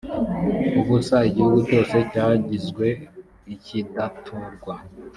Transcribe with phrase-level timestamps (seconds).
[0.79, 2.87] ubusa igihugu cyose cyagizwe
[3.53, 4.75] ikidaturwa